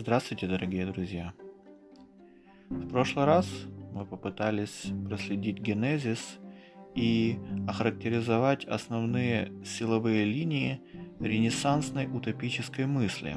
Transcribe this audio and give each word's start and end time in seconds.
Здравствуйте, 0.00 0.46
дорогие 0.46 0.86
друзья! 0.86 1.34
В 2.70 2.88
прошлый 2.88 3.26
раз 3.26 3.46
мы 3.92 4.06
попытались 4.06 4.86
проследить 5.06 5.58
генезис 5.58 6.38
и 6.94 7.38
охарактеризовать 7.68 8.64
основные 8.64 9.52
силовые 9.62 10.24
линии 10.24 10.80
ренессансной 11.20 12.06
утопической 12.06 12.86
мысли, 12.86 13.36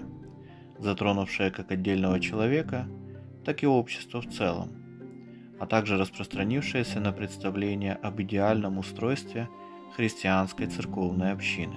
затронувшие 0.80 1.52
как 1.52 1.70
отдельного 1.70 2.22
человека, 2.22 2.88
так 3.44 3.62
и 3.62 3.68
общество 3.68 4.22
в 4.22 4.30
целом, 4.30 4.70
а 5.59 5.66
также 5.66 5.98
распространившиеся 5.98 7.02
на 7.02 7.12
представление 7.12 7.95
об 7.95 8.22
идеальном 8.22 8.78
устройстве 8.78 9.50
христианской 9.98 10.68
церковной 10.68 11.34
общины. 11.34 11.76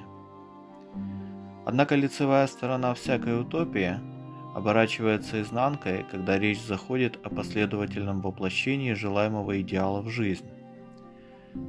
Однако 1.67 1.97
лицевая 1.97 2.47
сторона 2.47 2.95
всякой 2.95 3.41
утопии– 3.41 3.99
оборачивается 4.57 5.43
изнанкой, 5.43 6.07
когда 6.11 6.39
речь 6.39 6.63
заходит 6.63 7.19
о 7.23 7.29
последовательном 7.29 8.23
воплощении 8.23 8.95
желаемого 8.95 9.61
идеала 9.61 10.01
в 10.01 10.09
жизнь. 10.09 10.47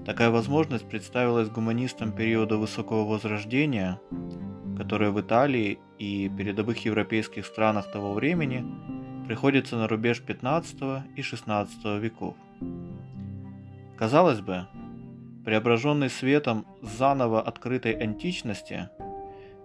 Такая 0.05 0.29
возможность 0.29 0.87
представилась 0.87 1.49
гуманистам 1.49 2.13
периода 2.13 2.55
Высокого 2.55 3.03
Возрождения, 3.03 3.99
которые 4.77 5.11
в 5.11 5.19
Италии 5.19 5.79
и 5.99 6.29
передовых 6.29 6.85
европейских 6.85 7.45
странах 7.45 7.91
того 7.91 8.13
времени 8.13 8.65
приходится 9.27 9.75
на 9.75 9.89
рубеж 9.89 10.21
15 10.21 11.03
и 11.17 11.21
16 11.21 11.99
веков. 12.01 12.35
Казалось 13.97 14.39
бы, 14.39 14.65
преображенный 15.43 16.09
светом 16.09 16.65
заново 16.81 17.41
открытой 17.41 17.91
античности, 17.91 18.87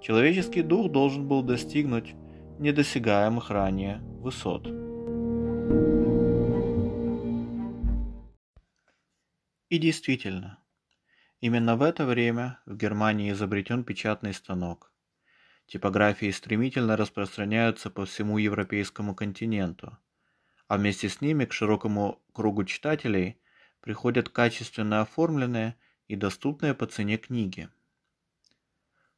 человеческий 0.01 0.63
дух 0.63 0.91
должен 0.91 1.29
был 1.29 1.45
достигнуть 1.45 2.17
недосягаемых 2.59 3.51
ранее 3.51 4.01
высот. 4.21 4.67
И 9.69 9.79
действительно, 9.79 10.59
именно 11.41 11.77
в 11.77 11.83
это 11.83 12.05
время 12.05 12.61
в 12.67 12.77
Германии 12.77 13.33
изобретен 13.33 13.85
печатный 13.85 14.35
станок. 14.35 14.93
Типографии 15.67 16.31
стремительно 16.31 16.97
распространяются 16.97 17.89
по 17.89 18.05
всему 18.05 18.39
европейскому 18.39 19.15
континенту, 19.15 19.97
а 20.69 20.77
вместе 20.77 21.09
с 21.09 21.21
ними 21.21 21.45
к 21.45 21.53
широкому 21.53 22.23
кругу 22.33 22.65
читателей 22.65 23.39
приходят 23.81 24.29
качественно 24.29 25.01
оформленные 25.01 25.77
и 26.09 26.17
доступные 26.17 26.75
по 26.75 26.87
цене 26.87 27.17
книги. 27.17 27.69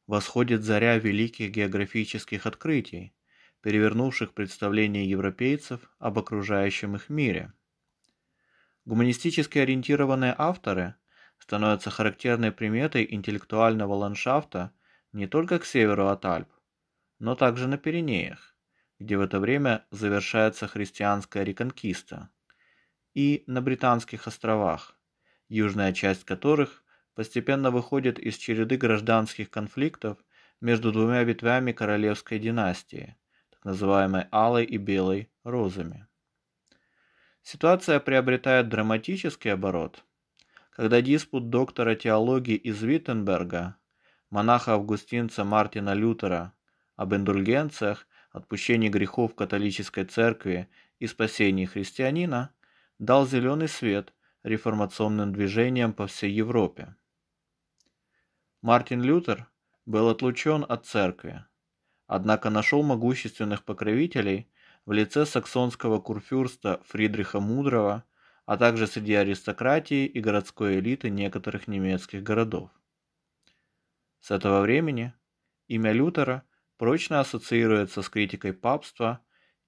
Восходит 0.07 0.63
заря 0.63 0.97
великих 0.97 1.51
географических 1.51 2.45
открытий, 2.45 3.14
перевернувших 3.65 4.35
представления 4.35 5.07
европейцев 5.07 5.89
об 5.97 6.19
окружающем 6.19 6.95
их 6.95 7.09
мире. 7.09 7.51
Гуманистически 8.85 9.57
ориентированные 9.57 10.35
авторы 10.37 10.93
становятся 11.39 11.89
характерной 11.89 12.51
приметой 12.51 13.07
интеллектуального 13.09 13.95
ландшафта 13.95 14.71
не 15.13 15.25
только 15.25 15.57
к 15.57 15.65
северу 15.65 16.09
от 16.09 16.23
Альп, 16.25 16.47
но 17.17 17.33
также 17.33 17.67
на 17.67 17.79
Пиренеях, 17.79 18.55
где 18.99 19.17
в 19.17 19.21
это 19.21 19.39
время 19.39 19.87
завершается 19.89 20.67
христианская 20.67 21.43
реконкиста, 21.43 22.29
и 23.15 23.43
на 23.47 23.63
Британских 23.63 24.27
островах, 24.27 24.95
южная 25.49 25.91
часть 25.91 26.23
которых 26.23 26.83
постепенно 27.15 27.71
выходит 27.71 28.19
из 28.19 28.37
череды 28.37 28.77
гражданских 28.77 29.49
конфликтов 29.49 30.19
между 30.61 30.91
двумя 30.91 31.23
ветвями 31.23 31.71
королевской 31.71 32.37
династии– 32.37 33.15
называемой 33.65 34.27
алой 34.31 34.63
и 34.63 34.77
белой 34.77 35.29
розами. 35.43 36.07
Ситуация 37.41 37.99
приобретает 37.99 38.69
драматический 38.69 39.51
оборот, 39.51 40.05
когда 40.69 41.01
диспут 41.01 41.49
доктора 41.49 41.95
теологии 41.95 42.55
из 42.55 42.81
Виттенберга, 42.81 43.75
монаха-августинца 44.29 45.43
Мартина 45.43 45.93
Лютера 45.93 46.53
об 46.95 47.13
индульгенциях, 47.13 48.07
отпущении 48.31 48.89
грехов 48.89 49.35
католической 49.35 50.05
церкви 50.05 50.69
и 50.99 51.07
спасении 51.07 51.65
христианина 51.65 52.53
дал 52.99 53.25
зеленый 53.27 53.67
свет 53.67 54.13
реформационным 54.43 55.33
движениям 55.33 55.93
по 55.93 56.07
всей 56.07 56.31
Европе. 56.31 56.95
Мартин 58.61 59.01
Лютер 59.01 59.47
был 59.85 60.09
отлучен 60.09 60.65
от 60.67 60.85
церкви, 60.85 61.45
однако 62.07 62.49
нашел 62.49 62.83
могущественных 62.83 63.63
покровителей 63.63 64.49
в 64.85 64.91
лице 64.91 65.25
саксонского 65.25 65.99
курфюрста 65.99 66.81
Фридриха 66.85 67.39
Мудрого, 67.39 68.03
а 68.45 68.57
также 68.57 68.85
среди 68.87 69.13
аристократии 69.15 70.05
и 70.05 70.19
городской 70.19 70.79
элиты 70.79 71.09
некоторых 71.09 71.67
немецких 71.67 72.21
городов. 72.21 72.69
С 74.19 74.31
этого 74.31 74.61
времени 74.61 75.13
имя 75.67 75.91
Лютера 75.91 76.43
прочно 76.77 77.19
ассоциируется 77.19 78.01
с 78.01 78.09
критикой 78.09 78.53
папства 78.53 79.21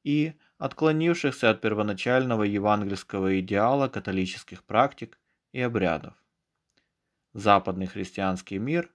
и 0.03 0.33
отклонившихся 0.57 1.49
от 1.49 1.61
первоначального 1.61 2.43
евангельского 2.43 3.39
идеала 3.39 3.87
католических 3.87 4.63
практик 4.63 5.19
и 5.51 5.61
обрядов. 5.61 6.13
Западный 7.33 7.87
христианский 7.87 8.57
мир 8.57 8.91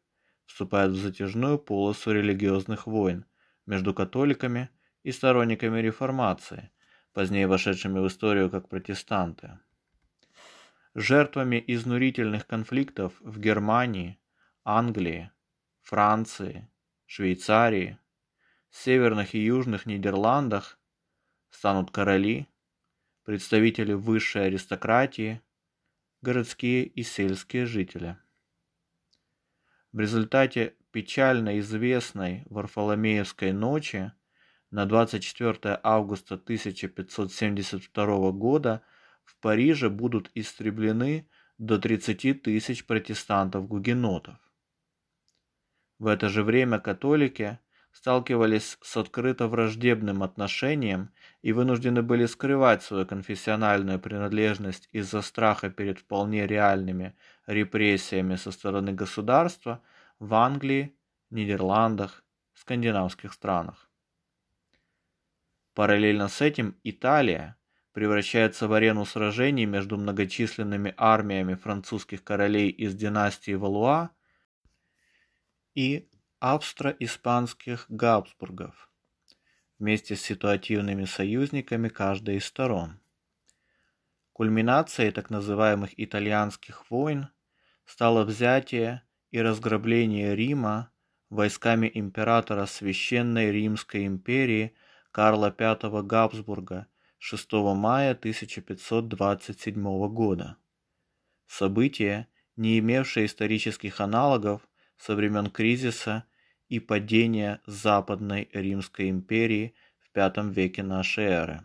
вступает 0.47 0.93
в 0.93 0.97
затяжную 0.97 1.59
полосу 1.59 2.13
религиозных 2.13 2.87
войн, 2.87 3.25
между 3.67 3.95
католиками 3.95 4.71
и 5.03 5.13
сторонниками 5.13 5.81
реформации, 5.81 6.71
позднее 7.13 7.47
вошедшими 7.47 7.99
в 7.99 8.07
историю 8.07 8.51
как 8.51 8.69
протестанты. 8.69 9.59
Жертвами 10.95 11.63
изнурительных 11.67 12.47
конфликтов 12.47 13.15
в 13.21 13.39
Германии, 13.39 14.19
Англии, 14.65 15.31
Франции, 15.81 16.71
Швейцарии, 17.07 17.99
северных 18.71 19.35
и 19.35 19.45
южных 19.45 19.87
Нидерландах 19.87 20.79
станут 21.51 21.91
короли, 21.91 22.49
представители 23.25 23.93
высшей 23.93 24.47
аристократии, 24.47 25.41
городские 26.23 26.85
и 26.85 27.03
сельские 27.03 27.67
жители. 27.67 28.17
В 29.93 30.01
результате 30.01 30.75
печально 30.93 31.59
известной 31.59 32.45
Варфоломеевской 32.51 33.53
ночи 33.53 34.13
на 34.71 34.87
24 34.87 35.81
августа 35.83 36.35
1572 36.35 38.31
года 38.33 38.83
в 39.25 39.37
Париже 39.39 39.91
будут 39.91 40.31
истреблены 40.35 41.29
до 41.59 41.79
30 41.79 42.43
тысяч 42.43 42.87
протестантов-гугенотов. 42.87 44.37
В 45.99 46.07
это 46.07 46.29
же 46.29 46.43
время 46.43 46.79
католики 46.79 47.59
сталкивались 47.93 48.79
с 48.83 48.97
открыто 48.97 49.49
враждебным 49.49 50.23
отношением 50.23 51.11
и 51.43 51.53
вынуждены 51.53 52.03
были 52.03 52.27
скрывать 52.27 52.83
свою 52.83 53.07
конфессиональную 53.07 53.99
принадлежность 54.01 54.89
из-за 54.93 55.23
страха 55.23 55.71
перед 55.71 55.99
вполне 56.01 56.47
реальными 56.47 57.15
репрессиями 57.47 58.37
со 58.37 58.51
стороны 58.51 58.93
государства– 58.93 59.83
в 60.23 60.35
Англии, 60.35 60.97
Нидерландах, 61.31 62.25
скандинавских 62.55 63.33
странах. 63.33 63.91
Параллельно 65.75 66.29
с 66.29 66.41
этим 66.41 66.79
Италия 66.85 67.57
превращается 67.91 68.69
в 68.69 68.73
арену 68.73 69.05
сражений 69.05 69.67
между 69.67 69.97
многочисленными 69.99 70.95
армиями 70.97 71.55
французских 71.55 72.23
королей 72.23 72.71
из 72.71 72.95
династии 72.95 73.55
Валуа 73.55 74.11
и 75.75 76.09
австро-испанских 76.39 77.87
Габсбургов 77.89 78.93
вместе 79.81 80.15
с 80.15 80.23
ситуативными 80.23 81.05
союзниками 81.05 81.89
каждой 81.89 82.37
из 82.37 82.45
сторон. 82.45 83.01
Кульминацией 84.35 85.11
так 85.11 85.31
называемых 85.31 85.91
итальянских 85.97 86.89
войн 86.93 87.29
стало 87.85 88.23
взятие 88.23 89.03
и 89.33 89.41
разграбление 89.41 90.37
Рима 90.37 90.93
войсками 91.31 91.91
императора 91.93 92.67
Священной 92.67 93.51
Римской 93.51 94.07
империи 94.07 94.75
Карла 95.11 95.53
V 95.59 96.03
Габсбурга 96.03 96.87
6 97.19 97.53
мая 97.53 98.13
1527 98.13 100.09
года. 100.09 100.59
Событие, 101.47 102.29
не 102.57 102.79
имевшее 102.79 103.27
исторических 103.27 104.01
аналогов 104.01 104.69
со 104.99 105.15
времен 105.15 105.51
кризиса 105.51 106.25
и 106.69 106.79
падения 106.79 107.63
Западной 107.67 108.51
Римской 108.53 109.09
империи 109.09 109.75
в 109.99 110.11
V 110.15 110.51
веке 110.51 110.83
нашей 110.83 111.25
эры. 111.25 111.65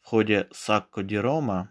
В 0.00 0.06
ходе 0.06 0.48
Сакко 0.52 1.02
ди 1.02 1.16
Рома, 1.16 1.70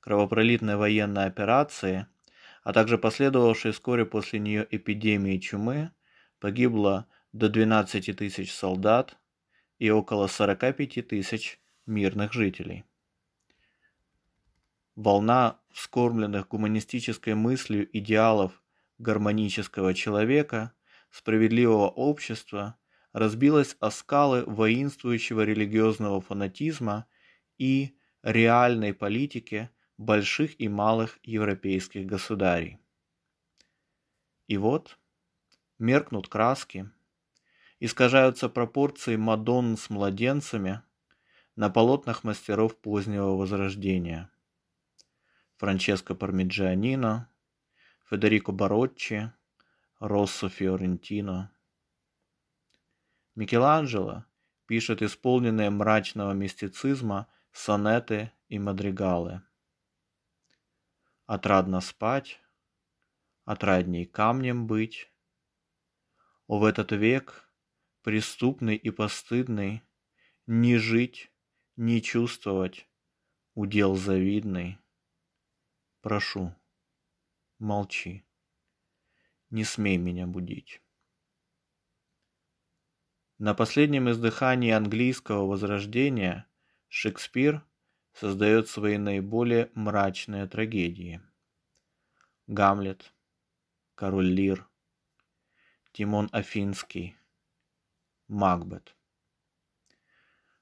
кровопролитной 0.00 0.76
военной 0.76 1.24
операции– 1.24 2.06
а 2.62 2.72
также 2.72 2.98
последовавшей 2.98 3.72
вскоре 3.72 4.04
после 4.04 4.38
нее 4.38 4.66
эпидемии 4.70 5.38
чумы, 5.38 5.92
погибло 6.38 7.06
до 7.32 7.48
12 7.48 8.16
тысяч 8.16 8.52
солдат, 8.52 9.16
и 9.78 9.90
около 9.90 10.26
45 10.26 11.08
тысяч 11.08 11.58
мирных 11.86 12.32
жителей. 12.32 12.84
Волна 14.94 15.58
вскормленных 15.72 16.48
гуманистической 16.48 17.34
мыслью 17.34 17.88
идеалов 17.96 18.62
гармонического 18.98 19.94
человека, 19.94 20.72
справедливого 21.10 21.88
общества 21.88 22.76
разбилась 23.12 23.76
о 23.80 23.90
скалы 23.90 24.44
воинствующего 24.44 25.42
религиозного 25.42 26.20
фанатизма 26.20 27.06
и 27.56 27.96
реальной 28.22 28.92
политики 28.92 29.70
больших 30.00 30.58
и 30.60 30.66
малых 30.66 31.18
европейских 31.22 32.06
государей. 32.06 32.78
И 34.48 34.56
вот 34.56 34.98
меркнут 35.78 36.28
краски, 36.28 36.90
искажаются 37.78 38.48
пропорции 38.48 39.16
Мадонн 39.16 39.76
с 39.76 39.90
младенцами 39.90 40.82
на 41.54 41.70
полотнах 41.70 42.24
мастеров 42.24 42.76
позднего 42.76 43.36
Возрождения– 43.36 44.30
Франческо 45.60 46.14
Пармиджианино, 46.14 47.28
Федерико 48.08 48.50
Бароччи, 48.50 49.30
Россо 49.98 50.48
Фиорентино. 50.48 51.52
Микеланджело 53.34 54.24
пишет 54.64 55.02
исполненные 55.02 55.68
мрачного 55.68 56.32
мистицизма 56.32 57.26
сонеты 57.52 58.32
и 58.48 58.58
мадригалы. 58.58 59.42
Отрадно 61.30 61.80
спать, 61.80 62.40
отрадней 63.44 64.04
камнем 64.04 64.66
быть. 64.66 65.12
О, 66.48 66.58
в 66.58 66.64
этот 66.64 66.90
век, 66.90 67.48
преступный 68.02 68.74
и 68.74 68.90
постыдный, 68.90 69.84
Не 70.46 70.76
жить, 70.76 71.30
не 71.76 72.02
чувствовать, 72.02 72.88
удел 73.54 73.94
завидный. 73.94 74.80
Прошу, 76.00 76.52
молчи. 77.60 78.26
Не 79.50 79.62
смей 79.62 79.98
меня 79.98 80.26
будить. 80.26 80.82
На 83.38 83.54
последнем 83.54 84.10
издыхании 84.10 84.72
английского 84.72 85.46
возрождения 85.46 86.50
Шекспир 86.88 87.64
создает 88.12 88.68
свои 88.68 88.98
наиболее 88.98 89.70
мрачные 89.74 90.46
трагедии. 90.46 91.20
Гамлет, 92.46 93.12
Король 93.94 94.28
Лир, 94.28 94.68
Тимон 95.92 96.28
Афинский, 96.32 97.16
Макбет. 98.28 98.96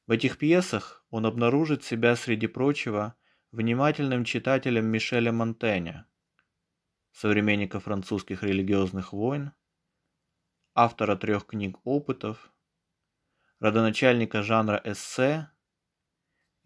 В 0.06 0.10
этих 0.10 0.38
пьесах 0.38 1.04
он 1.10 1.26
обнаружит 1.26 1.84
себя 1.84 2.16
среди 2.16 2.46
прочего 2.46 3.14
внимательным 3.52 4.24
читателем 4.24 4.86
Мишеля 4.86 5.32
Монтэня, 5.32 6.06
современника 7.12 7.80
французских 7.80 8.42
религиозных 8.42 9.12
войн, 9.12 9.52
автора 10.74 11.16
трех 11.16 11.46
книг 11.46 11.78
опытов, 11.84 12.52
родоначальника 13.60 14.42
жанра 14.42 14.80
эссе 14.84 15.50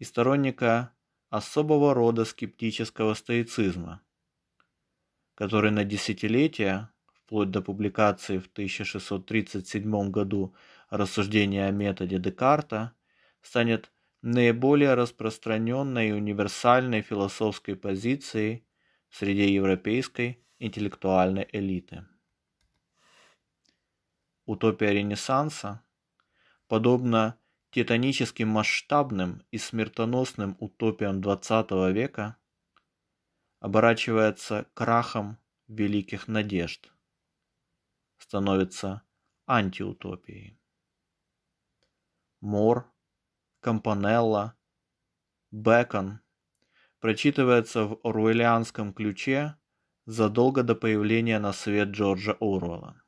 и 0.03 0.05
сторонника 0.05 0.91
особого 1.29 1.93
рода 1.93 2.25
скептического 2.25 3.13
стоицизма, 3.13 4.01
который 5.33 5.71
на 5.71 5.85
десятилетия, 5.85 6.91
вплоть 7.13 7.51
до 7.51 7.61
публикации 7.61 8.37
в 8.37 8.47
1637 8.47 10.11
году 10.11 10.53
рассуждения 10.89 11.67
о 11.67 11.71
методе 11.71 12.19
Декарта, 12.19 12.91
станет 13.41 13.93
наиболее 14.21 14.93
распространенной 14.95 16.09
и 16.09 16.11
универсальной 16.11 17.01
философской 17.01 17.77
позицией 17.77 18.65
среди 19.09 19.53
европейской 19.53 20.43
интеллектуальной 20.59 21.47
элиты. 21.53 22.05
Утопия 24.45 24.91
Ренессанса, 24.91 25.81
подобно 26.67 27.37
титаническим 27.73 28.49
масштабным 28.49 29.41
и 29.49 29.57
смертоносным 29.57 30.55
утопиям 30.59 31.21
XX 31.21 31.91
века, 31.91 32.37
оборачивается 33.59 34.67
крахом 34.75 35.39
великих 35.67 36.27
надежд, 36.27 36.93
становится 38.17 39.01
антиутопией. 39.47 40.59
Мор 42.41 42.91
Кампанелла, 43.59 44.55
Бэкон 45.49 46.19
прочитывается 46.99 47.85
в 47.85 47.99
оруэллианском 48.03 48.93
ключе 48.93 49.57
задолго 50.05 50.61
до 50.61 50.75
появления 50.75 51.39
на 51.39 51.53
свет 51.53 51.89
Джорджа 51.89 52.33
Оруэлла. 52.39 53.01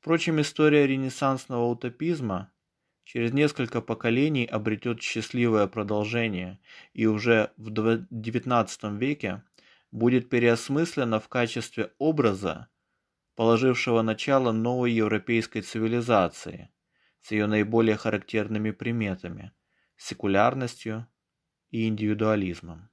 Впрочем, 0.00 0.38
история 0.40 0.86
ренессансного 0.86 1.64
утопизма 1.64 2.50
через 3.04 3.32
несколько 3.32 3.80
поколений 3.80 4.46
обретет 4.46 5.02
счастливое 5.02 5.66
продолжение 5.66 6.58
и 6.92 7.06
уже 7.06 7.52
в 7.56 7.68
XIX 7.68 8.98
веке 8.98 9.42
будет 9.90 10.28
переосмыслена 10.28 11.20
в 11.20 11.28
качестве 11.28 11.92
образа, 11.98 12.68
положившего 13.36 14.02
начало 14.02 14.52
новой 14.52 14.92
европейской 14.92 15.60
цивилизации, 15.60 16.70
с 17.20 17.30
ее 17.30 17.46
наиболее 17.46 17.96
характерными 17.96 18.70
приметами– 18.70 19.52
секулярностью 19.96 21.06
и 21.70 21.86
индивидуализмом. 21.86 22.90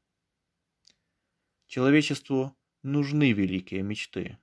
Человечеству 1.67 2.55
нужны 2.83 3.31
великие 3.31 3.81
мечты, 3.81 4.37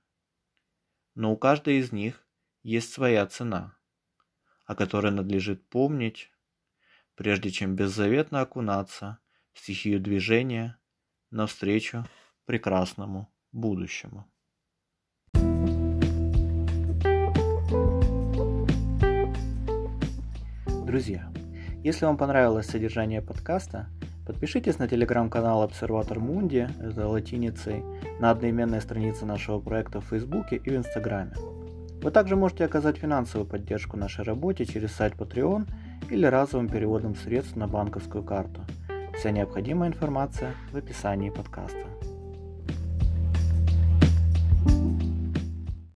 но 1.15 1.31
у 1.31 1.37
каждой 1.37 1.77
из 1.77 1.91
них 1.91 2.27
есть 2.63 2.91
своя 2.91 3.25
цена, 3.25 3.78
о 4.69 4.75
которой 4.75 5.11
надлежит 5.11 5.67
помнить, 5.67 6.29
прежде 7.15 7.49
чем 7.49 7.75
беззаветно 7.75 8.41
окунаться 8.41 9.17
в 9.51 9.57
стихию 9.57 9.99
движения 9.99 10.77
навстречу 11.31 12.05
прекрасному 12.45 13.33
будущему. 13.51 14.27
Друзья, 20.85 21.33
если 21.83 22.05
вам 22.05 22.17
понравилось 22.17 22.67
содержание 22.67 23.23
подкаста, 23.23 23.89
подпишитесь 24.27 24.77
на 24.77 24.87
телеграм-канал 24.87 25.63
Обсерватор 25.63 26.19
Мунди, 26.19 26.69
это 26.79 27.07
латиницей, 27.07 27.81
на 28.19 28.29
одноименной 28.29 28.81
странице 28.81 29.25
нашего 29.25 29.59
проекта 29.59 29.99
в 29.99 30.05
Фейсбуке 30.05 30.57
и 30.57 30.69
в 30.69 30.75
Инстаграме. 30.75 31.33
Вы 32.01 32.11
также 32.11 32.35
можете 32.35 32.63
оказать 32.65 32.97
финансовую 32.97 33.47
поддержку 33.47 33.97
нашей 33.97 34.23
работе 34.23 34.65
через 34.65 34.93
сайт 34.93 35.15
Patreon 35.15 35.67
или 36.09 36.25
разовым 36.25 36.69
переводом 36.69 37.15
средств 37.15 37.57
на 37.57 37.67
банковскую 37.67 38.23
карту. 38.23 38.61
Вся 39.17 39.31
необходимая 39.31 39.89
информация 39.89 40.53
в 40.71 40.77
описании 40.77 41.29
подкаста. 41.29 41.85